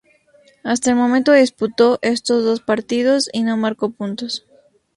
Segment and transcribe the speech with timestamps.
[0.63, 4.47] Hasta el momento disputó estos dos partidos y no marcó puntos.